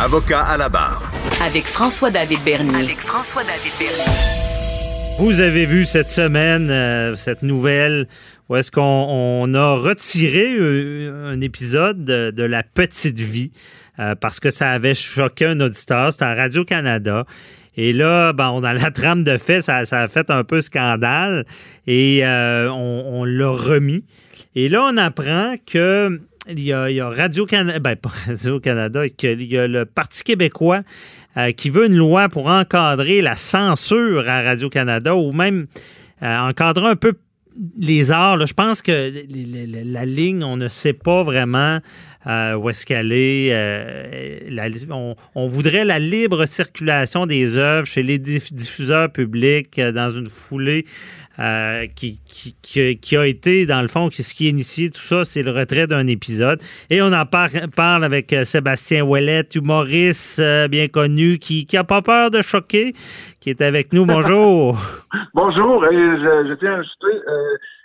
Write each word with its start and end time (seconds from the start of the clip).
Avocat 0.00 0.42
à 0.42 0.56
la 0.56 0.68
barre. 0.68 1.10
Avec 1.44 1.64
François-David 1.64 2.38
Bernier. 2.44 2.84
Avec 2.84 3.00
François-David 3.00 3.72
Bernier. 3.80 5.18
Vous 5.18 5.40
avez 5.40 5.66
vu 5.66 5.84
cette 5.86 6.08
semaine 6.08 6.70
euh, 6.70 7.16
cette 7.16 7.42
nouvelle 7.42 8.06
où 8.48 8.54
est-ce 8.54 8.70
qu'on 8.70 8.80
on 8.80 9.52
a 9.54 9.74
retiré 9.74 10.56
euh, 10.56 11.34
un 11.34 11.40
épisode 11.40 12.04
de, 12.04 12.30
de 12.30 12.42
La 12.44 12.62
Petite 12.62 13.18
Vie 13.18 13.50
euh, 13.98 14.14
parce 14.14 14.38
que 14.38 14.50
ça 14.50 14.70
avait 14.70 14.94
choqué 14.94 15.46
un 15.46 15.58
auditeur. 15.58 16.12
C'était 16.12 16.26
à 16.26 16.34
Radio-Canada. 16.36 17.24
Et 17.76 17.92
là, 17.92 18.32
ben, 18.32 18.50
on 18.50 18.62
a 18.62 18.74
la 18.74 18.92
trame 18.92 19.24
de 19.24 19.36
fait, 19.36 19.62
ça, 19.62 19.84
ça 19.84 20.02
a 20.02 20.08
fait 20.08 20.30
un 20.30 20.44
peu 20.44 20.60
scandale 20.60 21.44
et 21.88 22.20
euh, 22.24 22.70
on, 22.70 23.20
on 23.20 23.24
l'a 23.24 23.50
remis. 23.50 24.04
Et 24.54 24.68
là, 24.68 24.84
on 24.84 24.96
apprend 24.96 25.56
que 25.66 26.20
il 26.48 26.60
y 26.60 26.72
a, 26.72 26.90
il 26.90 27.00
Radio-Canada, 27.02 27.78
ben 27.78 27.96
pas 27.96 28.10
Radio-Canada, 28.26 29.08
qu'il 29.08 29.42
y 29.42 29.58
a 29.58 29.66
le 29.66 29.84
Parti 29.84 30.22
québécois 30.22 30.82
euh, 31.36 31.52
qui 31.52 31.70
veut 31.70 31.86
une 31.86 31.96
loi 31.96 32.28
pour 32.28 32.46
encadrer 32.46 33.20
la 33.20 33.36
censure 33.36 34.28
à 34.28 34.42
Radio-Canada 34.42 35.14
ou 35.14 35.32
même 35.32 35.66
euh, 36.22 36.38
encadrer 36.38 36.86
un 36.86 36.96
peu 36.96 37.14
les 37.78 38.12
arts. 38.12 38.46
Je 38.46 38.54
pense 38.54 38.82
que 38.82 39.12
la 39.84 40.04
ligne, 40.04 40.42
on 40.44 40.56
ne 40.56 40.68
sait 40.68 40.92
pas 40.92 41.22
vraiment 41.22 41.80
euh, 42.28 42.54
où 42.54 42.68
est-ce 42.70 42.84
qu'elle 42.84 43.12
est. 43.12 43.48
euh, 43.52 45.14
on, 45.34 45.48
voudrait 45.48 45.84
la 45.84 45.98
libre 45.98 46.44
circulation 46.46 47.26
des 47.26 47.56
œuvres 47.56 47.86
chez 47.86 48.02
les 48.02 48.18
diff- 48.18 48.52
diffuseurs 48.52 49.10
publics 49.10 49.78
euh, 49.78 49.92
dans 49.92 50.10
une 50.10 50.28
foulée 50.28 50.84
qui, 51.94 53.16
a 53.16 53.26
été, 53.26 53.64
dans 53.66 53.80
le 53.80 53.88
fond, 53.88 54.08
qui- 54.08 54.22
ce 54.24 54.34
qui 54.34 54.46
a 54.46 54.50
initié 54.50 54.90
tout 54.90 55.00
ça, 55.00 55.24
c'est 55.24 55.42
le 55.42 55.52
retrait 55.52 55.86
d'un 55.86 56.06
épisode. 56.06 56.60
Et 56.90 57.00
on 57.00 57.12
en 57.12 57.24
par- 57.26 57.48
parle 57.76 58.04
avec 58.04 58.34
Sébastien 58.44 59.04
Ouellette, 59.04 59.54
humoriste 59.54 60.40
euh, 60.40 60.66
bien 60.68 60.88
connu, 60.88 61.38
qui 61.38 61.66
n'a 61.72 61.84
pas 61.84 62.02
peur 62.02 62.30
de 62.30 62.42
choquer, 62.42 62.92
qui 63.40 63.50
est 63.50 63.60
avec 63.62 63.92
nous. 63.92 64.04
Bonjour. 64.04 64.76
Bonjour, 65.34 65.84
je, 65.84 66.54
tiens 66.58 66.72
à 66.72 66.74
ajouter 66.80 67.20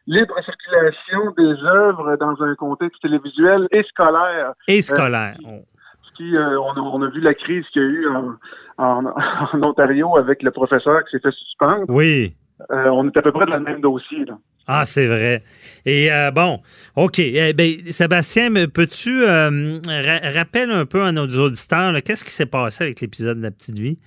libre 0.08 0.36
circulation 0.44 1.32
des 1.38 1.64
œuvres 1.64 2.16
dans 2.18 2.42
un 2.44 2.56
contexte 2.56 3.02
télévisuel 3.02 3.68
et 3.72 3.84
scolaire. 3.84 4.54
Et 4.68 4.82
scolaire. 4.82 5.36
On- 5.46 5.64
Ce 6.04 6.18
qui, 6.18 6.36
euh, 6.36 6.60
on, 6.60 6.72
a, 6.74 6.80
on 6.80 7.02
a 7.02 7.10
vu 7.10 7.22
la 7.22 7.34
crise 7.34 7.66
qu'il 7.74 7.82
y 7.82 7.86
a 7.86 7.88
eu 7.88 8.08
en, 8.10 8.34
en, 8.78 9.06
en 9.54 9.64
Ontario 9.64 10.16
avec 10.18 10.44
le 10.44 10.52
professeur 10.52 11.04
qui 11.06 11.12
s'est 11.18 11.22
fait 11.22 11.32
suspendre. 11.34 11.86
Oui. 11.88 12.36
Euh, 12.72 12.86
on 12.90 13.08
est 13.10 13.18
à 13.18 13.22
peu 13.22 13.32
près 13.32 13.46
dans 13.46 13.56
le 13.58 13.64
même 13.64 13.82
dossier. 13.82 14.24
Là. 14.26 14.38
Ah, 14.68 14.86
c'est 14.86 15.08
vrai. 15.08 15.44
Et 15.86 16.12
euh, 16.12 16.30
bon, 16.32 16.60
OK. 16.96 17.20
Eh 17.20 17.54
ben, 17.54 17.70
Sébastien, 17.90 18.50
peux-tu 18.74 19.24
euh, 19.24 19.80
ra- 19.88 20.30
rappeler 20.40 20.68
un 20.70 20.86
peu 20.86 21.04
à 21.04 21.12
nos 21.12 21.26
auditeurs, 21.28 21.94
qu'est-ce 22.06 22.24
qui 22.24 22.32
s'est 22.32 22.46
passé 22.46 22.84
avec 22.86 23.02
l'épisode 23.02 23.38
de 23.40 23.44
La 23.44 23.52
Petite 23.52 23.80
Vie? 23.80 23.98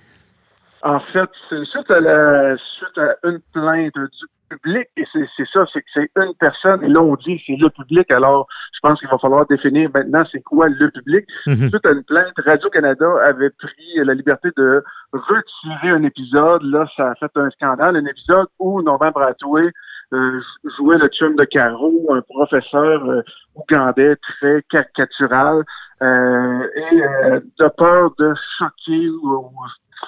En 0.81 0.99
fait, 0.99 1.29
c'est 1.49 1.63
suite 1.65 1.91
à, 1.91 1.99
la, 1.99 2.55
suite 2.57 2.97
à 2.97 3.27
une 3.27 3.39
plainte 3.51 3.93
du 3.95 4.27
public, 4.49 4.87
et 4.97 5.05
c'est 5.11 5.27
c'est 5.35 5.47
ça, 5.51 5.65
c'est 5.71 5.81
que 5.81 5.87
c'est 5.93 6.09
une 6.15 6.33
personne, 6.39 6.83
et 6.83 6.87
là 6.87 7.01
on 7.01 7.15
dit 7.15 7.41
c'est 7.45 7.55
le 7.55 7.69
public, 7.69 8.09
alors 8.11 8.47
je 8.73 8.79
pense 8.81 8.99
qu'il 8.99 9.09
va 9.09 9.17
falloir 9.17 9.45
définir 9.47 9.89
maintenant 9.93 10.23
c'est 10.31 10.41
quoi 10.41 10.67
le 10.69 10.89
public. 10.91 11.25
Suite 11.45 11.85
à 11.85 11.91
une 11.91 12.03
plainte, 12.03 12.33
Radio-Canada 12.45 13.07
avait 13.25 13.49
pris 13.51 13.95
la 13.95 14.13
liberté 14.13 14.49
de 14.57 14.83
retirer 15.13 15.89
un 15.89 16.03
épisode. 16.03 16.63
Là, 16.63 16.85
ça 16.95 17.11
a 17.11 17.15
fait 17.15 17.31
un 17.35 17.49
scandale. 17.51 17.95
Un 17.95 18.05
épisode 18.05 18.47
où 18.59 18.81
Norman 18.81 19.11
Bratoué 19.11 19.71
euh, 20.13 20.41
jouait 20.77 20.97
le 20.97 21.07
chum 21.09 21.35
de 21.35 21.43
Caro, 21.45 22.07
un 22.13 22.21
professeur 22.21 23.05
euh, 23.05 23.21
ougandais 23.55 24.15
très 24.15 24.63
caricatural. 24.69 25.63
Euh, 26.01 26.67
et 26.75 27.01
euh, 27.01 27.39
de 27.59 27.67
peur 27.75 28.11
de 28.19 28.31
choquer 28.59 29.09
ou, 29.09 29.37
ou 29.37 29.51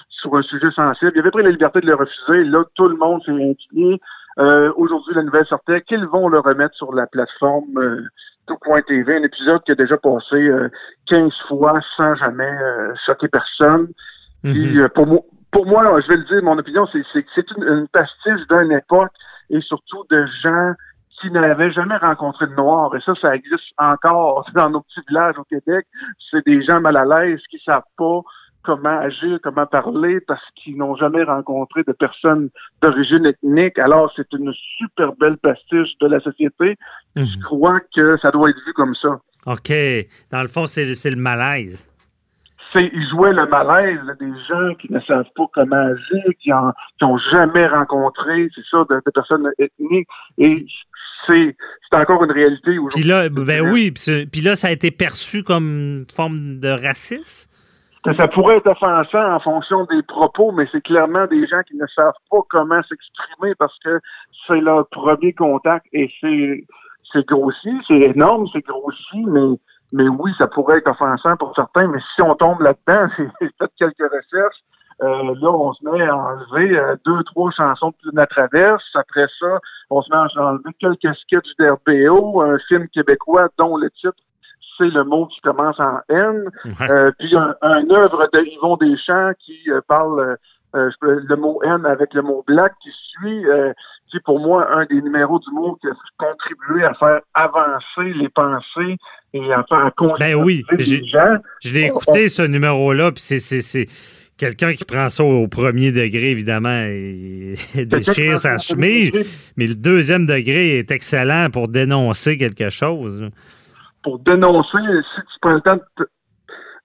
sur 0.09 0.35
un 0.35 0.43
sujet 0.43 0.69
sensible, 0.71 1.11
il 1.15 1.19
avait 1.19 1.31
pris 1.31 1.43
la 1.43 1.49
liberté 1.49 1.81
de 1.81 1.87
le 1.87 1.95
refuser. 1.95 2.43
Là, 2.43 2.63
tout 2.75 2.87
le 2.87 2.95
monde 2.95 3.23
s'est 3.23 3.31
inquiété. 3.31 3.99
Euh, 4.39 4.71
Aujourd'hui, 4.77 5.13
la 5.15 5.23
nouvelle 5.23 5.45
sortait 5.45 5.81
qu'ils 5.81 6.05
vont 6.05 6.29
le 6.29 6.39
remettre 6.39 6.75
sur 6.75 6.93
la 6.93 7.07
plateforme 7.07 7.77
euh, 7.77 8.03
tout.tv, 8.47 9.17
un 9.17 9.23
épisode 9.23 9.63
qui 9.63 9.71
a 9.71 9.75
déjà 9.75 9.97
passé 9.97 10.35
euh, 10.35 10.69
15 11.07 11.31
fois 11.47 11.79
sans 11.97 12.15
jamais 12.15 12.43
euh, 12.43 12.93
choquer 13.05 13.27
personne. 13.27 13.89
Puis, 14.43 14.79
euh, 14.79 14.87
pour 14.89 15.07
moi, 15.07 15.19
pour 15.51 15.65
moi, 15.65 15.83
je 16.01 16.07
vais 16.07 16.17
le 16.17 16.23
dire, 16.23 16.43
mon 16.43 16.57
opinion, 16.57 16.87
c'est 16.91 17.03
c'est 17.11 17.23
que 17.23 17.29
c'est 17.35 17.51
une, 17.57 17.63
une 17.63 17.87
pastiche 17.87 18.47
d'une 18.49 18.71
époque 18.71 19.11
et 19.49 19.61
surtout 19.61 20.05
de 20.09 20.25
gens 20.41 20.73
qui 21.19 21.31
n'avaient 21.31 21.71
jamais 21.71 21.97
rencontré 21.97 22.47
de 22.47 22.53
Noirs. 22.53 22.95
Et 22.95 23.01
ça, 23.01 23.13
ça 23.21 23.35
existe 23.35 23.73
encore 23.77 24.45
dans 24.55 24.69
nos 24.69 24.81
petits 24.81 25.01
villages 25.07 25.37
au 25.37 25.43
Québec. 25.43 25.85
C'est 26.31 26.45
des 26.45 26.63
gens 26.63 26.79
mal 26.79 26.95
à 26.97 27.05
l'aise 27.05 27.41
qui 27.49 27.59
savent 27.65 27.83
pas 27.97 28.21
comment 28.63 28.99
agir, 28.99 29.39
comment 29.43 29.65
parler, 29.65 30.19
parce 30.21 30.43
qu'ils 30.55 30.77
n'ont 30.77 30.95
jamais 30.95 31.23
rencontré 31.23 31.83
de 31.83 31.91
personnes 31.93 32.49
d'origine 32.81 33.25
ethnique. 33.25 33.79
Alors, 33.79 34.11
c'est 34.15 34.31
une 34.33 34.53
super 34.77 35.13
belle 35.13 35.37
pastiche 35.37 35.97
de 36.01 36.07
la 36.07 36.19
société. 36.19 36.77
Mhm. 37.15 37.25
Je 37.25 37.39
crois 37.39 37.79
que 37.95 38.17
ça 38.17 38.31
doit 38.31 38.49
être 38.49 38.59
vu 38.65 38.73
comme 38.73 38.95
ça. 38.95 39.19
OK. 39.45 39.71
Dans 40.31 40.41
le 40.41 40.47
fond, 40.47 40.67
c'est 40.67 40.85
le 40.85 41.15
malaise. 41.15 41.89
c'est 42.67 42.89
ils 42.93 43.09
jouaient 43.09 43.33
le 43.33 43.47
malaise 43.47 43.99
là, 44.05 44.13
des 44.19 44.31
gens 44.47 44.75
qui 44.75 44.91
ne 44.91 44.99
savent 45.01 45.29
pas 45.35 45.45
comment 45.53 45.75
agir, 45.75 46.23
qui 46.41 46.53
ont 46.53 46.71
qui 46.97 47.05
ont 47.05 47.17
jamais 47.31 47.67
rencontré, 47.67 48.49
c'est 48.53 48.65
ça, 48.69 48.85
de, 48.89 48.95
de 48.95 49.11
personnes 49.11 49.49
ethniques. 49.57 50.07
Et 50.37 50.65
c'est 51.27 51.55
encore 51.93 52.23
une 52.23 52.31
réalité 52.31 52.77
aujourd'hui. 52.77 53.01
Puis 53.01 53.09
là, 53.09 53.29
ben 53.29 53.71
oui, 53.71 53.91
puis 53.91 54.41
là, 54.41 54.55
ça 54.55 54.67
a 54.67 54.71
été 54.71 54.91
perçu 54.91 55.43
comme 55.43 55.65
une 55.65 56.05
forme 56.13 56.59
de 56.59 56.69
racisme? 56.69 57.48
Ça 58.05 58.27
pourrait 58.29 58.57
être 58.57 58.67
offensant 58.67 59.33
en 59.33 59.39
fonction 59.39 59.85
des 59.85 60.01
propos, 60.03 60.51
mais 60.51 60.67
c'est 60.71 60.81
clairement 60.81 61.27
des 61.27 61.45
gens 61.47 61.61
qui 61.63 61.75
ne 61.75 61.85
savent 61.87 62.13
pas 62.31 62.39
comment 62.49 62.81
s'exprimer 62.83 63.55
parce 63.55 63.77
que 63.79 63.99
c'est 64.47 64.61
leur 64.61 64.87
premier 64.87 65.33
contact 65.33 65.85
et 65.91 66.09
c'est 66.21 66.65
c'est 67.11 67.25
grossi, 67.25 67.71
c'est 67.87 67.99
énorme, 67.99 68.47
c'est 68.53 68.65
grossi, 68.65 69.25
mais 69.25 69.57
mais 69.91 70.07
oui, 70.07 70.31
ça 70.37 70.47
pourrait 70.47 70.77
être 70.77 70.89
offensant 70.89 71.35
pour 71.37 71.53
certains, 71.55 71.87
mais 71.87 71.99
si 72.15 72.21
on 72.21 72.35
tombe 72.35 72.61
là-dedans, 72.61 73.09
j'ai 73.17 73.49
fait 73.59 73.71
quelques 73.77 74.11
recherches, 74.11 74.61
euh, 75.01 75.33
là, 75.39 75.49
on 75.49 75.73
se 75.73 75.83
met 75.85 76.01
à 76.03 76.15
enlever 76.15 76.77
euh, 76.77 76.95
deux, 77.05 77.23
trois 77.23 77.51
chansons 77.51 77.93
de 78.03 78.11
la 78.13 78.27
traverse. 78.27 78.83
Après 78.95 79.27
ça, 79.39 79.59
on 79.89 80.01
se 80.01 80.09
met 80.09 80.17
à 80.17 80.45
enlever 80.45 80.73
quelques 80.79 81.15
sketchs 81.19 81.55
d'RBO, 81.57 82.41
un 82.41 82.57
film 82.67 82.87
québécois 82.89 83.47
dont 83.57 83.77
le 83.77 83.89
titre, 83.91 84.17
c'est 84.79 84.89
le 84.89 85.03
mot 85.03 85.27
qui 85.27 85.39
commence 85.41 85.79
en 85.79 85.99
N. 86.09 86.45
Ouais. 86.65 86.89
Euh, 86.89 87.11
puis 87.19 87.35
un, 87.35 87.53
un 87.61 87.87
œuvre 87.91 88.27
de 88.33 88.39
Yvon 88.55 88.77
Deschamps 88.77 89.33
qui 89.45 89.59
euh, 89.69 89.81
parle 89.87 90.37
euh, 90.75 90.89
le 91.03 91.35
mot 91.35 91.61
N 91.63 91.85
avec 91.85 92.13
le 92.15 92.21
mot 92.23 92.43
black 92.47 92.71
qui 92.81 92.89
suit, 92.89 93.45
euh, 93.47 93.71
qui 94.09 94.17
est 94.17 94.23
pour 94.23 94.39
moi 94.39 94.67
un 94.73 94.85
des 94.85 95.01
numéros 95.01 95.39
du 95.39 95.51
mot 95.53 95.77
qui 95.81 95.87
a 95.87 95.91
contribué 96.17 96.83
à 96.85 96.93
faire 96.95 97.19
avancer 97.35 98.13
les 98.15 98.29
pensées 98.29 98.97
et 99.33 99.53
à 99.53 99.63
faire 99.69 99.91
Ben 100.19 100.33
oui, 100.35 100.63
les 100.71 101.05
gens. 101.07 101.35
Je 101.61 101.73
l'ai 101.73 101.85
écouté, 101.85 102.29
ce 102.29 102.41
numéro-là, 102.41 103.11
puis 103.11 103.21
c'est- 103.21 103.85
quelqu'un 104.37 104.73
qui 104.73 104.85
prend 104.85 105.09
ça 105.09 105.21
au 105.23 105.47
premier 105.49 105.91
degré, 105.91 106.31
évidemment, 106.31 106.83
et, 106.87 107.55
et 107.75 107.85
déchire 107.85 108.39
sa 108.39 108.57
chemise. 108.57 109.11
Mais 109.57 109.67
le 109.67 109.75
deuxième 109.75 110.25
degré 110.25 110.79
est 110.79 110.91
excellent 110.91 111.49
pour 111.51 111.67
dénoncer 111.67 112.37
quelque 112.37 112.69
chose. 112.69 113.29
Pour 114.03 114.19
dénoncer, 114.19 114.77
si 115.15 115.21
tu 115.21 115.39
prends 115.41 115.53
le 115.53 115.61
temps 115.61 115.77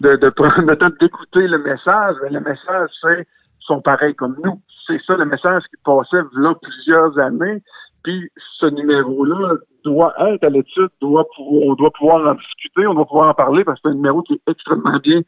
de, 0.01 0.17
de, 0.17 0.29
prendre 0.31 0.69
le 0.69 0.77
temps 0.77 0.91
d'écouter 1.01 1.47
le 1.47 1.59
message, 1.59 2.17
ben, 2.23 2.33
le 2.33 2.41
message, 2.41 2.91
c'est 3.01 3.27
sont 3.61 3.81
pareils 3.81 4.15
comme 4.15 4.37
nous. 4.45 4.61
C'est 4.87 5.01
ça 5.07 5.17
le 5.17 5.25
message 5.25 5.63
qui 5.71 5.77
passait 5.85 6.23
là 6.35 6.55
plusieurs 6.61 7.19
années. 7.19 7.63
Puis 8.03 8.31
ce 8.59 8.67
numéro-là 8.67 9.55
doit 9.85 10.15
être 10.29 10.45
à 10.45 10.51
l'étude, 10.51 10.91
doit 11.01 11.25
pou- 11.35 11.63
on 11.65 11.75
doit 11.75 11.91
pouvoir 11.91 12.27
en 12.27 12.35
discuter, 12.35 12.87
on 12.87 12.95
doit 12.95 13.07
pouvoir 13.07 13.31
en 13.31 13.35
parler 13.35 13.65
parce 13.65 13.81
que 13.81 13.89
c'est 13.89 13.93
un 13.93 13.97
numéro 13.97 14.23
qui 14.23 14.35
est 14.35 14.51
extrêmement 14.51 14.99
bien 15.03 15.23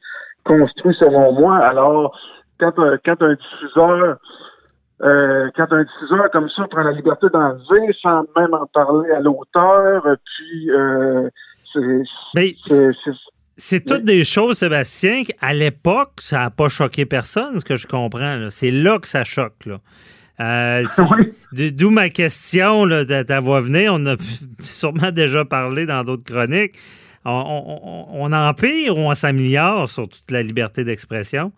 construit 0.45 0.95
selon 0.99 1.33
moi. 1.33 1.57
Alors, 1.57 2.19
quand, 2.61 2.75
quand 3.05 3.23
un 3.23 3.35
diffuseur 3.35 4.19
euh, 5.03 5.51
quand 5.55 5.71
un 5.73 5.85
diffuseur 5.85 6.31
comme 6.31 6.49
ça 6.51 6.67
prend 6.69 6.83
la 6.83 6.93
liberté 6.93 7.27
d'enlever 7.31 7.95
sans 8.01 8.25
même 8.37 8.55
en 8.55 8.67
parler 8.67 9.11
à 9.11 9.21
l'auteur, 9.21 10.03
puis 10.25 10.71
euh, 10.71 11.29
c'est 11.81 12.11
Mais 12.35 12.55
c'est- 13.57 13.85
toutes 13.87 14.05
des 14.05 14.25
choses, 14.25 14.59
Sébastien, 14.59 15.23
qu'à 15.25 15.53
l'époque, 15.53 16.13
ça 16.21 16.41
n'a 16.41 16.51
pas 16.51 16.69
choqué 16.69 17.07
personne, 17.07 17.59
ce 17.59 17.65
que 17.65 17.77
je 17.77 17.87
comprends. 17.87 18.49
C'est 18.51 18.71
là 18.71 18.99
que 18.99 19.09
ça 19.09 19.25
choque. 19.25 19.67
Là. 19.67 19.79
Euh, 20.41 20.85
oui. 21.53 21.71
D'où 21.73 21.91
ma 21.91 22.09
question 22.11 22.85
là, 22.85 23.05
de 23.05 23.23
ta 23.23 23.41
voix 23.41 23.61
venir. 23.61 23.95
On 23.95 24.05
a 24.07 24.17
sûrement 24.61 25.11
déjà 25.11 25.45
parlé 25.45 25.87
dans 25.87 26.05
d'autres 26.05 26.25
chroniques. 26.31 26.75
On, 27.25 27.31
on- 27.31 27.81
on- 27.83 28.27
on 28.27 28.33
empire 28.33 28.97
ou 28.97 29.01
on 29.11 29.15
s'améliore 29.15 29.89
sur 29.89 30.09
toute 30.09 30.31
la 30.31 30.43
liberté 30.43 30.85
d'expression? 30.85 31.53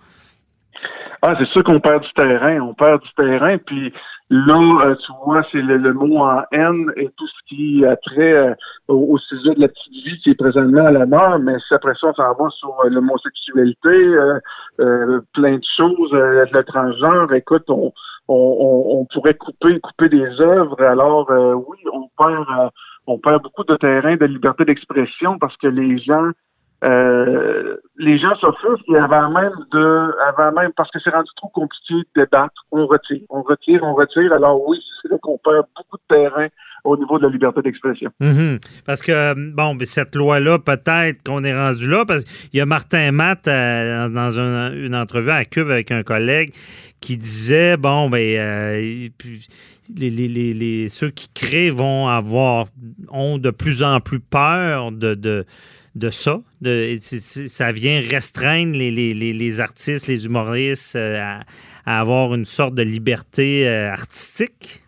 Ah, 1.20 1.34
c'est 1.38 1.48
sûr 1.48 1.64
qu'on 1.64 1.80
perd 1.80 2.02
du 2.04 2.12
terrain, 2.14 2.60
on 2.60 2.74
perd 2.74 3.02
du 3.02 3.08
terrain, 3.16 3.58
puis 3.66 3.92
Là, 4.30 4.60
euh, 4.84 4.94
tu 4.96 5.12
vois, 5.24 5.42
c'est 5.50 5.62
le, 5.62 5.92
mot 5.94 6.18
en 6.18 6.42
haine 6.52 6.92
et 6.96 7.08
tout 7.16 7.26
ce 7.26 7.48
qui 7.48 7.82
a 7.86 7.96
trait 7.96 8.34
euh, 8.34 8.54
au, 8.88 9.16
sujet 9.16 9.54
de 9.54 9.60
la 9.60 9.68
petite 9.68 10.04
vie 10.04 10.20
qui 10.20 10.30
est 10.30 10.34
présentement 10.34 10.84
à 10.84 10.90
la 10.90 11.06
mort, 11.06 11.38
mais 11.38 11.58
si 11.66 11.72
après 11.72 11.94
ça, 11.98 12.08
on 12.08 12.14
s'en 12.14 12.34
va 12.34 12.50
sur 12.50 12.78
euh, 12.84 12.90
l'homosexualité, 12.90 14.16
plein 14.76 15.56
de 15.56 15.64
choses, 15.76 16.12
le 16.12 16.62
transgenre, 16.62 17.32
écoute, 17.32 17.64
on, 17.68 17.90
on, 18.28 18.84
on, 19.00 19.06
pourrait 19.06 19.34
couper, 19.34 19.80
couper 19.80 20.10
des 20.10 20.40
œuvres. 20.40 20.82
Alors, 20.82 21.30
oui, 21.30 21.78
on 21.90 22.08
perd, 22.18 22.70
on 23.06 23.18
perd 23.18 23.42
beaucoup 23.42 23.64
de 23.64 23.76
terrain 23.76 24.16
de 24.16 24.26
liberté 24.26 24.66
d'expression 24.66 25.38
parce 25.38 25.56
que 25.56 25.68
les 25.68 25.98
gens 25.98 26.30
euh, 26.84 27.76
les 27.96 28.18
gens 28.18 28.36
s'offusquent 28.36 28.88
et 28.88 28.96
avant 28.98 29.30
même 29.30 29.54
de, 29.72 30.14
avant 30.28 30.52
même, 30.52 30.72
parce 30.76 30.90
que 30.90 31.00
c'est 31.00 31.10
rendu 31.10 31.30
trop 31.36 31.48
compliqué 31.48 31.94
de 31.94 32.04
débattre, 32.14 32.66
on 32.70 32.86
retire, 32.86 33.22
on 33.30 33.42
retire, 33.42 33.82
on 33.82 33.94
retire. 33.94 34.32
Alors 34.32 34.66
oui, 34.68 34.78
c'est 35.02 35.10
là 35.10 35.18
qu'on 35.20 35.38
perd 35.38 35.66
beaucoup 35.76 35.96
de 35.96 36.14
terrain 36.14 36.46
au 36.84 36.96
niveau 36.96 37.18
de 37.18 37.24
la 37.24 37.28
liberté 37.28 37.60
d'expression. 37.62 38.10
Mhm. 38.20 38.58
Parce 38.84 39.02
que, 39.02 39.34
bon, 39.52 39.76
cette 39.84 40.14
loi-là, 40.14 40.58
peut-être 40.58 41.22
qu'on 41.24 41.44
est 41.44 41.56
rendu 41.56 41.88
là, 41.88 42.04
parce 42.06 42.24
qu'il 42.24 42.58
y 42.58 42.60
a 42.60 42.66
Martin 42.66 43.12
Matt 43.12 43.48
euh, 43.48 44.08
dans 44.08 44.38
une, 44.38 44.94
entrevue 44.94 45.30
à 45.30 45.44
Cube 45.44 45.70
avec 45.70 45.90
un 45.90 46.02
collègue 46.02 46.52
qui 47.00 47.16
disait, 47.16 47.76
bon, 47.76 48.08
ben, 48.08 48.18
euh, 48.18 49.08
les, 49.96 50.88
ceux 50.88 51.10
qui 51.10 51.28
créent 51.34 51.70
vont 51.70 52.08
avoir, 52.08 52.66
ont 53.10 53.38
de 53.38 53.50
plus 53.50 53.82
en 53.82 54.00
plus 54.00 54.20
peur 54.20 54.92
de, 54.92 55.14
de 55.94 56.10
ça. 56.10 56.40
De, 56.60 56.98
ça 57.00 57.72
vient 57.72 58.00
restreindre 58.00 58.76
les, 58.76 58.90
les, 58.90 59.14
les, 59.14 59.60
artistes, 59.60 60.06
les 60.06 60.26
humoristes 60.26 60.96
euh, 60.96 61.38
à, 61.86 62.00
avoir 62.00 62.34
une 62.34 62.44
sorte 62.44 62.74
de 62.74 62.82
liberté 62.82 63.66
artistique? 63.68 64.82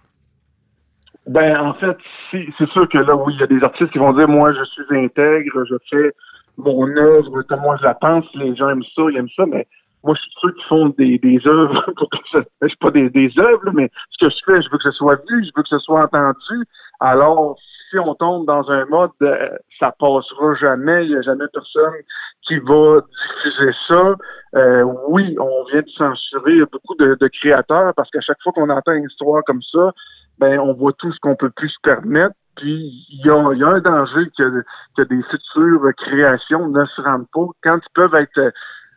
Ben, 1.30 1.56
en 1.60 1.74
fait, 1.74 1.96
c'est 2.32 2.68
sûr 2.70 2.88
que 2.88 2.98
là, 2.98 3.14
oui, 3.14 3.32
il 3.36 3.40
y 3.40 3.44
a 3.44 3.46
des 3.46 3.62
artistes 3.62 3.92
qui 3.92 3.98
vont 3.98 4.12
dire 4.12 4.26
Moi, 4.26 4.52
je 4.52 4.64
suis 4.64 4.82
intègre, 4.90 5.64
je 5.64 5.76
fais 5.88 6.12
mon 6.56 6.88
œuvre 6.96 7.42
comme 7.42 7.60
moi 7.60 7.76
je 7.78 7.84
la 7.84 7.94
pense, 7.94 8.24
les 8.34 8.56
gens 8.56 8.68
aiment 8.68 8.82
ça, 8.96 9.02
ils 9.10 9.16
aiment 9.16 9.28
ça, 9.36 9.46
mais 9.46 9.68
moi, 10.02 10.16
je 10.16 10.22
suis 10.22 10.32
sûr 10.40 10.54
qu'ils 10.54 10.64
font 10.64 10.88
des, 10.98 11.18
des 11.18 11.40
œuvres, 11.46 11.86
je 12.32 12.66
suis 12.66 12.76
pas 12.78 12.90
des, 12.90 13.10
des 13.10 13.30
œuvres, 13.38 13.70
mais 13.72 13.90
ce 14.10 14.26
que 14.26 14.30
je 14.32 14.52
fais, 14.52 14.60
je 14.60 14.68
veux 14.72 14.78
que 14.78 14.90
ce 14.90 14.90
soit 14.90 15.20
vu, 15.28 15.44
je 15.44 15.50
veux 15.56 15.62
que 15.62 15.68
ce 15.68 15.78
soit 15.78 16.02
entendu. 16.02 16.64
Alors, 16.98 17.56
si 17.90 17.98
on 17.98 18.14
tombe 18.16 18.46
dans 18.46 18.68
un 18.68 18.86
mode 18.86 19.10
euh, 19.22 19.50
ça 19.78 19.94
passera 19.98 20.54
jamais, 20.60 21.04
il 21.04 21.10
n'y 21.10 21.16
a 21.16 21.22
jamais 21.22 21.46
personne 21.52 21.94
qui 22.42 22.58
va 22.58 23.00
diffuser 23.00 23.72
ça. 23.86 24.16
Euh, 24.56 24.82
oui, 25.08 25.36
on 25.38 25.64
vient 25.70 25.82
de 25.82 25.90
censurer 25.96 26.60
beaucoup 26.72 26.96
de, 26.96 27.28
créateurs 27.28 27.92
parce 27.94 28.10
qu'à 28.10 28.20
chaque 28.20 28.40
fois 28.42 28.52
qu'on 28.52 28.68
entend 28.68 28.92
une 28.92 29.04
histoire 29.04 29.42
comme 29.44 29.62
ça, 29.62 29.92
ben 30.40 30.58
on 30.58 30.72
voit 30.72 30.92
tout 30.98 31.12
ce 31.12 31.18
qu'on 31.20 31.36
peut 31.36 31.50
plus 31.50 31.68
se 31.68 31.80
permettre. 31.82 32.34
Puis 32.56 33.06
il 33.10 33.24
y 33.24 33.30
a, 33.30 33.34
un 33.34 33.80
danger 33.80 34.30
que, 34.36 34.64
que 34.96 35.02
des 35.02 35.22
futures 35.30 35.88
créations 35.96 36.68
ne 36.68 36.84
se 36.84 37.00
rendent 37.00 37.28
pas 37.32 37.46
quand 37.62 37.76
ils 37.76 37.92
peuvent 37.94 38.14
être 38.14 38.52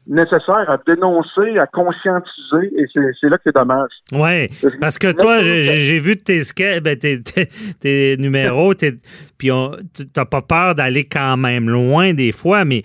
nécessaire 0.07 0.69
à 0.69 0.77
dénoncer, 0.85 1.57
à 1.57 1.67
conscientiser, 1.67 2.73
et 2.77 2.85
c'est 2.93 3.29
là 3.29 3.37
que 3.37 3.43
c'est 3.45 3.55
dommage. 3.55 3.91
Oui, 4.11 4.49
parce 4.79 4.97
que 4.97 5.11
toi, 5.11 5.41
j'ai 5.41 5.99
vu 5.99 6.17
tes, 6.17 6.41
ben, 6.81 6.97
tes, 6.97 7.21
tes, 7.79 8.17
numéros, 8.17 8.73
puis 8.75 9.49
tu 9.93 10.03
n'as 10.15 10.25
pas 10.25 10.41
peur 10.41 10.75
d'aller 10.75 11.05
quand 11.05 11.37
même 11.37 11.69
loin 11.69 12.13
des 12.13 12.31
fois, 12.31 12.65
mais 12.65 12.83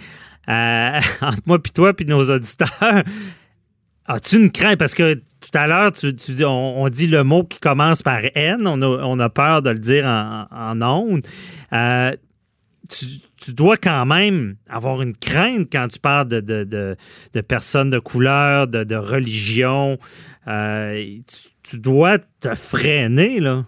euh, 0.49 0.99
entre 1.23 1.43
moi 1.47 1.59
puis 1.59 1.73
toi 1.73 1.93
puis 1.93 2.07
nos 2.07 2.31
auditeurs, 2.31 3.03
as-tu 4.09 4.37
une 4.37 4.51
crainte? 4.51 4.79
Parce 4.79 4.95
que 4.95 5.15
tout 5.15 5.57
à 5.57 5.67
l'heure, 5.67 5.93
tu, 5.93 6.13
dis, 6.13 6.45
on, 6.45 6.89
dit 6.89 7.07
le 7.07 7.23
mot 7.23 7.45
qui 7.45 7.61
commence 7.61 8.03
par 8.03 8.21
N, 8.35 8.67
on 8.67 9.21
a, 9.21 9.29
peur 9.29 9.63
de 9.63 9.71
le 9.71 9.79
dire 9.79 10.05
en, 10.07 10.47
en 10.51 10.83
ondes. 10.83 11.23
Euh, 11.73 12.13
tu, 12.89 13.55
dois 13.55 13.77
quand 13.77 14.05
même 14.05 14.57
avoir 14.69 15.01
une 15.01 15.17
crainte 15.17 15.69
quand 15.71 15.87
tu 15.89 15.99
parles 16.01 16.29
de, 16.29 16.97
personnes 17.47 17.91
de 17.91 17.99
couleur, 17.99 18.67
de, 18.67 18.97
religion. 18.97 19.97
Euh, 20.49 21.05
tu, 21.63 21.79
dois 21.79 22.19
te 22.19 22.55
freiner, 22.55 23.41
là. 23.41 23.65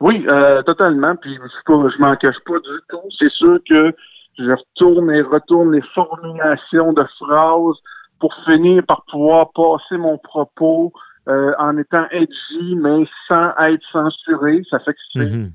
Oui, 0.00 0.24
euh, 0.28 0.62
totalement. 0.62 1.16
Puis 1.16 1.34
je, 1.34 1.72
je 1.72 2.00
m'en 2.00 2.16
cache 2.16 2.36
pas 2.44 2.58
du 2.58 2.78
tout. 2.88 3.00
C'est 3.18 3.30
sûr 3.30 3.58
que 3.68 3.94
je 4.38 4.50
retourne 4.50 5.10
et 5.10 5.22
retourne 5.22 5.72
les 5.72 5.82
formulations 5.94 6.92
de 6.92 7.04
phrases 7.18 7.78
pour 8.24 8.34
finir 8.46 8.82
par 8.86 9.04
pouvoir 9.10 9.50
passer 9.52 9.98
mon 9.98 10.16
propos 10.16 10.94
euh, 11.28 11.52
en 11.58 11.76
étant 11.76 12.06
edgy, 12.10 12.74
mais 12.74 13.04
sans 13.28 13.50
être 13.58 13.84
censuré. 13.92 14.62
Ça 14.70 14.78
fait 14.78 14.94
que 14.94 14.98
c'est 15.12 15.20
mm-hmm 15.20 15.50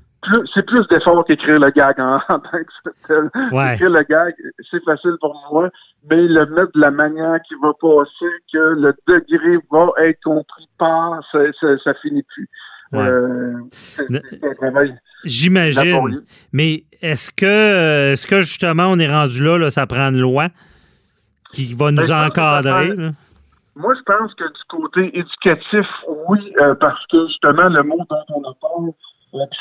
c'est 0.54 0.66
plus 0.66 0.86
d'effort 0.88 1.24
qu'écrire 1.24 1.58
le 1.58 1.70
gag 1.70 1.98
en, 1.98 2.20
tant 2.28 2.40
que 2.40 2.90
tel. 3.06 3.30
Écrire 3.72 3.88
le 3.90 4.02
gag, 4.02 4.34
c'est 4.70 4.84
facile 4.84 5.16
pour 5.18 5.34
moi, 5.50 5.70
mais 6.10 6.28
le 6.28 6.46
mettre 6.46 6.72
de 6.74 6.80
la 6.80 6.90
manière 6.90 7.40
qui 7.48 7.54
va 7.62 7.72
passer, 7.80 8.30
que 8.52 8.58
le 8.58 8.94
degré 9.08 9.56
va 9.70 9.88
être 10.04 10.20
compris 10.22 10.68
par, 10.78 11.20
ça, 11.32 11.38
ça, 11.82 11.94
finit 12.02 12.22
plus. 12.22 12.48
Euh, 12.92 13.54
J'imagine. 15.24 16.22
Mais 16.52 16.84
est-ce 17.00 17.32
que, 17.32 18.12
est-ce 18.12 18.26
que 18.26 18.42
justement 18.42 18.88
on 18.88 18.98
est 18.98 19.10
rendu 19.10 19.42
là, 19.42 19.56
là, 19.56 19.70
ça 19.70 19.86
prend 19.86 20.10
une 20.10 20.20
loi? 20.20 20.48
Qui 21.52 21.74
va 21.74 21.90
nous 21.90 22.06
ben, 22.06 22.26
encadrer? 22.26 23.12
Moi, 23.76 23.94
je 23.94 24.02
pense 24.02 24.34
que 24.34 24.44
du 24.44 24.64
côté 24.68 25.18
éducatif, 25.18 25.86
oui, 26.28 26.52
euh, 26.60 26.74
parce 26.74 27.06
que 27.06 27.26
justement, 27.28 27.68
le 27.68 27.82
mot 27.82 27.98
dont 28.10 28.24
on 28.34 28.42
a 28.42 28.54
parlé, 28.60 28.92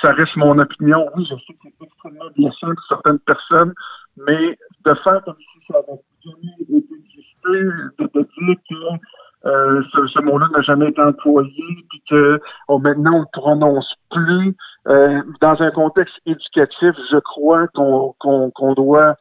ça 0.02 0.12
reste 0.12 0.36
mon 0.36 0.58
opinion. 0.58 1.08
Oui, 1.16 1.28
je 1.30 1.36
sais 1.36 1.54
que 1.54 1.70
c'est 1.78 1.86
extrêmement 1.86 2.30
blessant 2.36 2.74
pour 2.74 2.86
certaines 2.90 3.20
personnes, 3.20 3.74
mais 4.18 4.58
de 4.86 4.94
faire 5.04 5.22
comme 5.24 5.38
si 5.38 5.66
ça 5.72 5.78
avait 5.78 6.02
jamais 6.26 6.80
été 6.80 6.96
existé, 6.96 7.62
de, 8.00 8.22
dire 8.22 8.56
que 8.70 9.48
euh, 9.48 9.84
ce, 9.94 10.22
mot-là 10.22 10.48
n'a 10.52 10.62
jamais 10.64 10.90
été 10.90 11.02
employé, 11.02 11.64
puis 11.90 12.02
que 12.10 12.42
oh, 12.68 12.80
maintenant 12.80 13.14
on 13.14 13.22
ne 13.22 13.26
prononce 13.32 13.94
plus. 14.12 14.56
Euh, 14.88 15.22
dans 15.40 15.62
un 15.62 15.72
contexte 15.72 16.16
éducatif, 16.26 16.96
je 17.12 17.20
crois 17.20 17.68
qu'on 17.70 18.16
qu'on 18.20 18.74
doit 18.74 19.16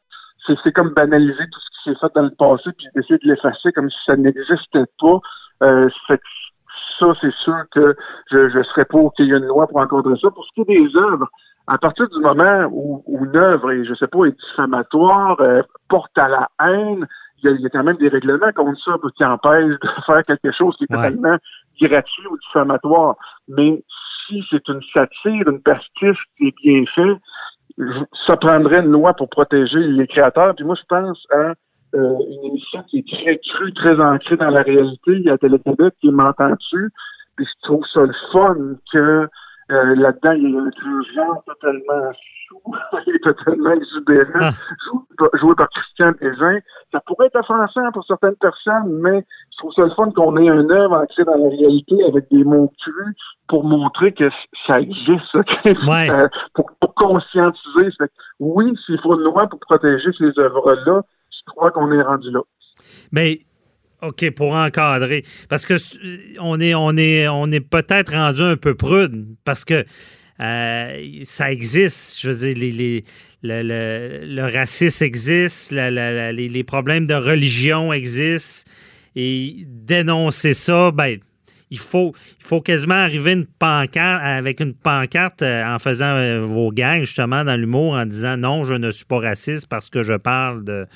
c'est 0.65 0.73
comme 0.73 0.95
banaliser 0.95 1.45
tout 1.53 1.61
qui 1.61 1.68
s'est 1.93 1.99
fait 2.01 2.13
dans 2.15 2.23
le 2.23 2.35
passé, 2.39 2.71
puis 2.77 2.87
essayer 2.97 3.19
de 3.19 3.29
l'effacer 3.29 3.73
comme 3.73 3.91
si 3.91 3.99
ça 4.07 4.17
n'existait 4.17 4.87
pas. 5.01 5.21
Euh, 5.63 5.89
ça, 6.99 7.07
c'est 7.21 7.35
sûr 7.45 7.63
que 7.73 7.97
je, 8.31 8.49
je 8.49 8.63
serais 8.65 8.85
pour 8.85 9.13
qu'il 9.15 9.27
y 9.27 9.33
ait 9.33 9.39
une 9.39 9.47
loi 9.47 9.67
pour 9.67 9.79
encadrer 9.79 10.17
ça. 10.21 10.31
Pour 10.31 10.45
ce 10.45 10.51
qui 10.55 10.61
est 10.63 10.81
des 10.81 10.97
œuvres, 10.97 11.29
à 11.69 11.79
partir 11.79 12.09
du 12.09 12.19
moment 12.21 12.69
où, 12.73 13.05
une 13.25 13.37
œuvre, 13.37 13.71
est, 13.73 13.85
je 13.85 13.95
sais 13.95 14.07
pas, 14.07 14.25
est 14.25 14.37
diffamatoire, 14.49 15.41
euh, 15.41 15.63
porte 15.89 16.17
à 16.17 16.29
la 16.29 16.49
haine, 16.61 17.07
il 17.43 17.61
y, 17.61 17.67
a, 17.67 17.69
quand 17.69 17.85
même 17.85 17.99
des 17.99 18.09
règlements 18.09 18.51
contre 18.53 18.81
ça 18.83 18.93
qui 19.17 19.25
empêchent 19.25 19.79
de 19.81 19.89
faire 20.07 20.23
quelque 20.23 20.51
chose 20.53 20.77
qui 20.77 20.85
est 20.85 20.87
totalement 20.89 21.37
gratuit 21.81 22.27
ou 22.29 22.37
diffamatoire. 22.39 23.15
Mais 23.47 23.85
si 24.27 24.43
c'est 24.51 24.67
une 24.69 24.83
satire, 24.93 25.49
une 25.49 25.63
pastiche 25.63 26.19
qui 26.37 26.49
est 26.49 26.55
bien 26.63 26.85
fait, 26.95 27.17
ça 28.27 28.37
prendrait 28.37 28.81
une 28.81 28.91
loi 28.91 29.15
pour 29.15 29.29
protéger 29.29 29.79
les 29.79 30.07
créateurs. 30.09 30.55
Puis 30.57 30.65
moi, 30.65 30.75
je 30.75 30.87
pense 30.89 31.25
à 31.31 31.53
euh, 31.95 32.17
une 32.31 32.51
émission 32.51 32.83
qui 32.85 32.99
est 32.99 33.09
très 33.09 33.39
crue, 33.39 33.73
très 33.75 34.01
ancrée 34.01 34.37
dans 34.37 34.51
la 34.51 34.63
réalité. 34.63 35.13
Il 35.13 35.23
y 35.23 35.31
a 35.31 35.39
Télé-Québec 35.39 35.95
qui 36.01 36.11
m'entend 36.11 36.51
dessus. 36.51 36.91
Puis 37.37 37.47
je 37.47 37.67
trouve 37.67 37.85
ça 37.93 38.01
le 38.01 38.15
fun 38.33 38.57
que 38.93 39.29
euh, 39.71 39.95
là-dedans, 39.97 40.33
il 40.33 40.51
y 40.51 40.57
a 40.57 40.61
un 40.61 41.03
genre 41.15 41.43
totalement 41.45 42.13
chou, 42.49 42.59
il 43.07 43.15
est 43.17 43.23
totalement 43.23 43.73
exubérant, 43.73 44.41
ah. 44.41 44.51
joué, 45.35 45.55
par 45.55 45.69
Christian 45.69 46.13
Bézin. 46.19 46.59
Ça 46.91 47.01
pourrait 47.07 47.27
être 47.27 47.39
offensant 47.39 47.93
pour 47.93 48.05
certaines 48.07 48.37
personnes, 48.37 48.99
mais 49.03 49.25
je 49.53 49.59
trouve 49.59 49.73
ça 49.75 49.83
le 49.83 49.91
fun 49.91 50.11
qu'on 50.13 50.39
ait 50.39 50.49
un 50.49 50.71
œuvre 50.71 50.97
ancrée 50.97 51.25
dans 51.25 51.37
la 51.37 51.51
réalité 51.51 52.03
avec 52.05 52.31
des 52.31 52.45
mots 52.45 52.73
crus 52.81 53.17
pour 53.47 53.65
montrer 53.65 54.13
que 54.13 54.31
ça 54.67 54.81
existe, 54.81 55.25
ça, 55.33 55.41
euh, 55.67 56.29
pour, 56.55 56.71
pour, 56.81 56.95
conscientiser. 56.95 57.91
oui, 58.41 58.75
s'il 58.87 58.99
faut 59.01 59.17
une 59.17 59.25
loi 59.25 59.47
pour 59.49 59.61
protéger 59.61 60.11
ces 60.17 60.39
œuvres-là, 60.39 61.03
crois 61.49 61.71
qu'on 61.71 61.91
est 61.93 62.03
rendu 62.03 62.31
là. 62.31 62.41
Mais 63.13 63.41
OK, 64.03 64.31
pour 64.31 64.53
encadrer. 64.53 65.25
Parce 65.49 65.67
que 65.67 65.75
on 66.41 66.61
est, 66.61 66.75
on 66.75 66.97
est, 66.97 67.29
on 67.29 67.51
est 67.51 67.61
peut-être 67.61 68.13
rendu 68.13 68.43
un 68.43 68.57
peu 68.57 68.75
prude 68.75 69.27
parce 69.45 69.65
que 69.65 69.85
euh, 70.41 71.21
ça 71.25 71.51
existe. 71.51 72.21
Je 72.21 72.31
veux 72.31 72.55
dire, 72.55 73.03
le, 73.43 74.53
racisme 74.53 75.05
existe, 75.05 75.73
les, 75.73 76.65
problèmes 76.65 77.07
de 77.07 77.15
religion 77.15 77.93
existent. 77.93 78.71
Et 79.17 79.65
dénoncer 79.67 80.55
ça, 80.55 80.93
ben, 80.93 81.19
il 81.71 81.79
faut, 81.79 82.13
il 82.39 82.47
faut 82.47 82.61
quasiment 82.61 82.95
arriver 82.95 83.33
une 83.33 83.47
pancarte, 83.47 84.23
avec 84.23 84.61
une 84.61 84.75
pancarte 84.75 85.43
euh, 85.43 85.65
en 85.65 85.81
faisant 85.81 86.15
euh, 86.15 86.45
vos 86.45 86.71
gangs, 86.71 87.01
justement, 87.01 87.43
dans 87.45 87.57
l'humour, 87.57 87.95
en 87.95 88.07
disant 88.07 88.37
non, 88.37 88.63
je 88.63 88.75
ne 88.75 88.93
suis 88.93 89.07
pas 89.07 89.19
raciste 89.19 89.67
parce 89.67 89.91
que 89.91 90.05
je 90.05 90.15
parle 90.15 90.63
de 90.63 90.87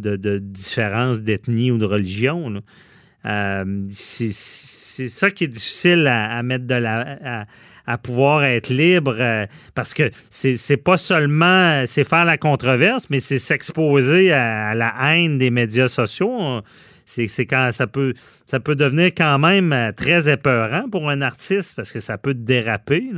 de, 0.00 0.16
de 0.16 0.38
différence 0.38 1.20
d'ethnie 1.20 1.70
ou 1.70 1.78
de 1.78 1.84
religion. 1.84 2.62
Euh, 3.26 3.64
c'est 3.90 4.30
ça 5.08 5.30
qui 5.30 5.44
est 5.44 5.48
difficile 5.48 6.06
à, 6.06 6.42
mettre 6.42 6.66
de 6.66 6.74
la. 6.74 7.46
À, 7.86 7.98
pouvoir 7.98 8.44
être 8.44 8.68
libre 8.68 9.16
euh, 9.18 9.46
parce 9.74 9.94
que 9.94 10.12
c'est 10.30 10.76
pas 10.76 10.96
seulement 10.96 11.82
c'est 11.86 12.04
faire 12.04 12.24
la 12.24 12.38
controverse, 12.38 13.06
mais 13.10 13.18
c'est 13.18 13.40
s'exposer 13.40 14.32
à, 14.32 14.76
la 14.76 14.94
haine 15.02 15.38
des 15.38 15.50
médias 15.50 15.88
sociaux. 15.88 16.60
C'est 17.04 17.46
quand 17.46 17.70
ça 17.72 17.88
peut 17.88 18.14
ça 18.46 18.60
peut 18.60 18.76
devenir 18.76 19.06
quand 19.06 19.40
même 19.40 19.72
euh, 19.72 19.90
très 19.90 20.30
épeurant 20.30 20.88
pour 20.88 21.10
un 21.10 21.20
artiste 21.20 21.74
parce 21.74 21.90
que 21.90 21.98
ça 21.98 22.16
peut 22.16 22.34
déraper. 22.34 23.10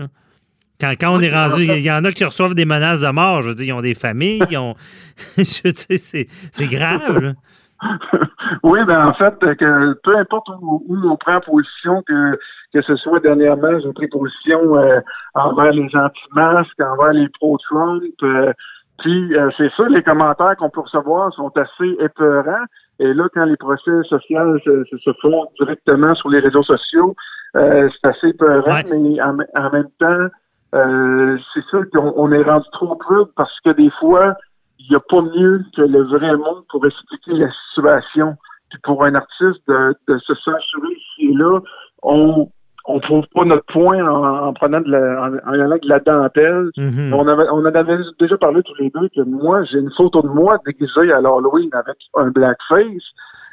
Quand, 0.83 0.93
quand 1.01 1.15
on 1.17 1.21
est 1.21 1.33
rendu, 1.33 1.63
il 1.63 1.85
y 1.85 1.93
en 1.93 2.03
a 2.03 2.11
qui 2.11 2.25
reçoivent 2.25 2.57
des 2.57 2.65
menaces 2.65 3.03
de 3.03 3.11
mort. 3.11 3.41
Je 3.43 3.49
veux 3.49 3.55
dire, 3.55 3.67
ils 3.67 3.73
ont 3.79 3.83
des 3.83 3.95
familles, 3.95 4.43
ils 4.51 4.59
ont. 4.59 4.75
c'est 5.37 6.67
grave. 6.67 7.35
oui, 8.65 8.81
ben 8.85 9.07
en 9.07 9.15
fait, 9.15 9.39
que 9.39 9.93
peu 10.03 10.17
importe 10.17 10.49
où, 10.61 10.83
on 11.05 11.17
prend 11.17 11.41
position, 11.41 12.03
que, 12.03 12.37
que 12.75 12.83
ce 12.83 12.97
soit 12.97 13.21
dernièrement, 13.21 13.79
j'ai 13.79 13.93
pris 13.93 14.09
position 14.09 14.77
euh, 14.77 15.01
envers 15.35 15.71
les 15.71 15.89
anti-masques, 15.95 16.81
envers 16.81 17.13
les 17.13 17.29
pro-Trump. 17.29 18.03
Euh, 18.25 18.53
puis 18.99 19.37
euh, 19.37 19.51
c'est 19.57 19.71
ça, 19.77 19.85
les 19.89 20.03
commentaires 20.03 20.57
qu'on 20.57 20.71
peut 20.71 20.81
recevoir 20.81 21.33
sont 21.35 21.53
assez 21.57 21.97
épeurants. 22.01 22.65
Et 22.99 23.15
là, 23.15 23.29
quand 23.33 23.45
les 23.45 23.57
procès 23.57 24.03
sociaux 24.09 24.59
se, 24.65 25.13
font 25.23 25.47
directement 25.61 26.15
sur 26.17 26.29
les 26.29 26.41
réseaux 26.41 26.65
sociaux, 26.65 27.15
c'est 27.55 28.09
assez 28.09 28.29
épeurant, 28.29 28.81
mais 28.91 29.21
en, 29.21 29.71
même 29.71 29.89
temps, 29.99 30.29
c'est 30.73 31.65
ça 31.71 31.79
qu'on 31.93 32.13
on 32.17 32.33
est 32.33 32.43
rendu 32.43 32.67
trop 32.73 32.97
cru 32.97 33.25
parce 33.37 33.61
que 33.61 33.71
des 33.71 33.91
fois, 34.01 34.35
il 34.79 34.87
n'y 34.91 34.97
a 34.97 35.01
pas 35.01 35.23
mieux 35.23 35.65
que 35.77 35.83
le 35.83 36.03
vrai 36.05 36.37
monde 36.37 36.65
pour 36.71 36.85
expliquer 36.87 37.33
la 37.33 37.51
situation. 37.69 38.37
Puis 38.71 38.79
pour 38.83 39.05
un 39.05 39.15
artiste 39.15 39.61
de, 39.69 39.95
de 40.09 40.19
se 40.19 40.35
censurer 40.35 40.93
ici 40.93 41.31
et 41.31 41.35
là, 41.35 41.61
on 42.03 42.49
on 42.85 42.99
trouve 43.01 43.25
pas 43.35 43.45
notre 43.45 43.65
point 43.67 44.05
en, 44.05 44.53
prenant 44.55 44.81
de 44.81 44.91
la, 44.91 45.23
en, 45.23 45.53
allant 45.53 45.77
de 45.77 45.89
la 45.89 46.01
dentelle. 46.01 46.71
Mm-hmm. 46.77 47.15
On 47.15 47.29
avait, 47.29 47.49
on 47.51 47.61
en 47.61 47.65
avait 47.67 47.99
déjà 48.19 48.37
parlé 48.37 48.63
tous 48.63 48.75
les 48.81 48.91
deux 48.91 49.09
que 49.15 49.23
moi, 49.23 49.65
j'ai 49.65 49.79
une 49.79 49.93
photo 49.97 50.23
de 50.23 50.29
moi 50.29 50.59
déguisée 50.67 51.13
à 51.13 51.21
l'Halloween 51.21 51.71
avec 51.73 51.97
un 52.15 52.31
blackface. 52.31 53.05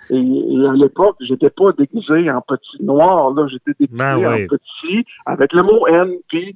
Et, 0.10 0.18
et 0.18 0.68
à 0.68 0.74
l'époque, 0.74 1.18
j'étais 1.20 1.52
pas 1.52 1.72
déguisé 1.78 2.32
en 2.32 2.42
petit 2.42 2.84
noir, 2.84 3.32
là, 3.36 3.46
j'étais 3.48 3.74
déguisé 3.80 4.00
ben 4.00 4.16
en 4.16 4.48
petit 4.48 5.06
avec 5.28 5.54
le 5.54 5.62
mot 5.62 5.86
N. 5.86 6.12
Puis 6.30 6.56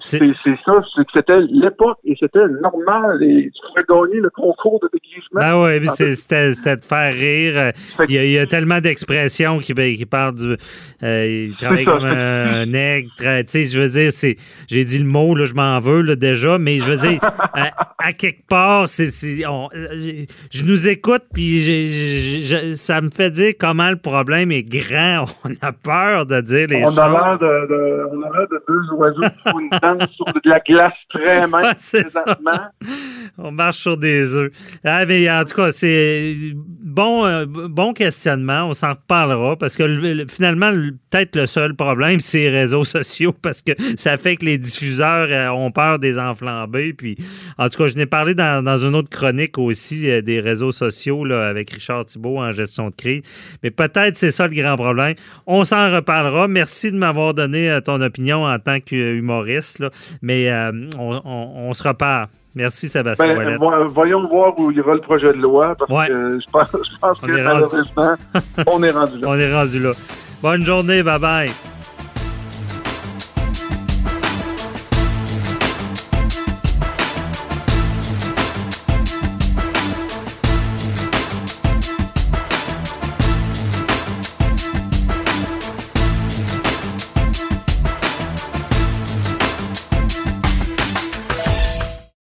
c'est 0.00 0.18
ça, 0.64 0.82
c'est 0.94 1.04
que 1.04 1.10
c'était 1.14 1.40
l'époque 1.50 1.98
et 2.04 2.16
c'était 2.18 2.46
normal 2.60 3.22
et 3.22 3.50
tu 3.50 3.60
pouvais 3.68 3.84
gagner 3.88 4.20
le 4.20 4.30
concours 4.30 4.80
de 4.80 4.90
déguisement. 4.92 5.40
Ben 5.40 5.80
oui, 5.80 5.86
c'était 6.14 6.76
de 6.76 6.84
faire 6.84 7.12
rire. 7.12 7.72
Il 8.08 8.30
y 8.30 8.38
a, 8.38 8.46
tellement 8.46 8.80
d'expressions 8.80 9.58
qui, 9.58 9.74
ben, 9.74 9.94
qui 9.94 10.06
parlent 10.06 10.34
du. 10.34 10.56
Euh, 11.02 11.46
il 11.48 11.56
travaille 11.56 11.84
comme 11.84 12.04
un 12.04 12.66
nègre. 12.66 13.10
Tu 13.18 13.44
sais, 13.46 13.64
je 13.64 13.80
veux 13.80 13.88
dire, 13.88 14.12
c'est. 14.12 14.36
J'ai 14.68 14.84
dit 14.84 14.98
le 14.98 15.06
mot, 15.06 15.34
là, 15.34 15.44
je 15.44 15.54
m'en 15.54 15.78
veux 15.80 16.02
là, 16.02 16.16
déjà, 16.16 16.58
mais 16.58 16.78
je 16.78 16.84
veux 16.84 16.96
dire, 16.96 17.20
à, 17.98 18.12
quelque 18.12 18.46
part, 18.48 18.88
c'est. 18.88 19.08
Je 19.08 20.64
nous 20.64 20.88
écoute, 20.88 21.22
puis 21.32 22.76
ça 22.76 23.00
me 23.00 23.10
fait 23.10 23.30
dire 23.30 23.52
comment 23.58 23.90
le 23.90 23.96
problème 23.96 24.50
est 24.52 24.62
grand. 24.62 25.24
On 25.44 25.66
a 25.66 25.72
peur 25.72 26.26
de 26.26 26.40
dire 26.40 26.68
les 26.68 26.82
on 26.84 26.88
choses. 26.88 26.98
A 26.98 27.08
l'air 27.08 27.38
de, 27.38 27.66
de, 27.68 28.06
on 28.12 28.22
a 28.22 28.38
l'air 28.38 28.48
de 28.48 28.62
deux 28.68 28.94
oiseaux 28.94 29.20
qui 29.20 29.69
sur 30.12 30.26
de 30.26 30.40
la 30.44 30.60
glace 30.60 30.92
très 31.08 31.46
mince 31.46 31.96
On 33.38 33.52
marche 33.52 33.78
sur 33.78 33.96
des 33.96 34.36
œufs. 34.36 34.50
Ah, 34.84 35.06
mais 35.06 35.30
en 35.30 35.44
tout 35.44 35.54
cas, 35.54 35.72
c'est 35.72 36.34
bon, 36.54 37.24
euh, 37.24 37.46
bon 37.46 37.92
questionnement. 37.92 38.64
On 38.64 38.74
s'en 38.74 38.90
reparlera 38.90 39.56
parce 39.56 39.76
que 39.76 40.26
finalement, 40.28 40.72
peut-être 41.10 41.36
le 41.36 41.46
seul 41.46 41.74
problème, 41.74 42.20
c'est 42.20 42.38
les 42.38 42.50
réseaux 42.50 42.84
sociaux 42.84 43.32
parce 43.32 43.62
que 43.62 43.72
ça 43.96 44.16
fait 44.16 44.36
que 44.36 44.44
les 44.44 44.58
diffuseurs 44.58 45.28
euh, 45.30 45.48
ont 45.50 45.70
peur 45.70 45.98
des 45.98 46.18
enflambés. 46.18 46.92
Puis, 46.92 47.16
en 47.58 47.68
tout 47.68 47.78
cas, 47.78 47.86
je 47.86 47.94
n'ai 47.94 48.06
parlé 48.06 48.34
dans, 48.34 48.60
une 48.80 48.94
autre 48.94 49.10
chronique 49.10 49.58
aussi 49.58 50.10
euh, 50.10 50.22
des 50.22 50.40
réseaux 50.40 50.72
sociaux 50.72 51.24
là, 51.24 51.48
avec 51.48 51.70
Richard 51.70 52.06
Thibault 52.06 52.38
en 52.38 52.52
gestion 52.52 52.90
de 52.90 52.94
crise. 52.94 53.22
Mais 53.62 53.70
peut-être 53.70 54.16
c'est 54.16 54.30
ça 54.30 54.46
le 54.46 54.54
grand 54.54 54.76
problème. 54.76 55.14
On 55.46 55.64
s'en 55.64 55.94
reparlera. 55.94 56.48
Merci 56.48 56.92
de 56.92 56.96
m'avoir 56.96 57.34
donné 57.34 57.78
ton 57.84 58.00
opinion 58.00 58.44
en 58.44 58.58
tant 58.58 58.80
qu'humoriste. 58.80 59.59
Mais 60.22 60.50
euh, 60.50 60.72
on, 60.98 61.72
se 61.72 61.86
repart. 61.86 62.30
Merci, 62.54 62.88
Sébastien. 62.88 63.34
Ben, 63.34 63.58
voyons 63.88 64.26
voir 64.28 64.58
où 64.58 64.70
il 64.70 64.78
y 64.78 64.80
aura 64.80 64.94
le 64.94 65.00
projet 65.00 65.32
de 65.32 65.38
loi, 65.38 65.76
parce 65.78 66.08
que 66.08 66.38
je 66.40 66.50
pense, 66.50 67.20
que 67.20 67.26
malheureusement, 67.26 68.16
on 68.66 68.82
est 68.82 68.90
rendu 68.90 69.18
là. 69.18 69.28
On 69.28 69.38
est 69.38 69.54
rendu 69.54 69.80
là. 69.80 69.92
Bonne 70.42 70.64
journée, 70.64 71.02
bye 71.02 71.18
bye. 71.18 71.50